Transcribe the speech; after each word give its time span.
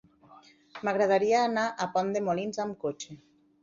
M'agradaria 0.87 1.43
anar 1.51 1.69
a 1.87 1.91
Pont 1.95 2.13
de 2.19 2.27
Molins 2.31 2.67
amb 2.69 2.85
cotxe. 2.87 3.25